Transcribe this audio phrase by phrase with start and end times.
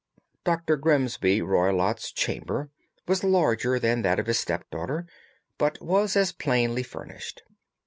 [0.43, 0.77] Dr.
[0.77, 2.71] Grimesby Roylott's chamber
[3.07, 5.05] was larger than that of his step daughter,
[5.59, 7.43] but was as plainly furnished.